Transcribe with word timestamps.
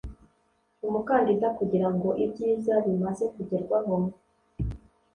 umukandida 0.87 1.47
kugirango 1.57 2.09
ibyiza 2.23 2.73
bimaze 2.85 3.23
kugerwaho 3.33 3.95